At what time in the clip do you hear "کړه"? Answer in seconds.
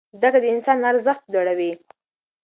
0.31-0.39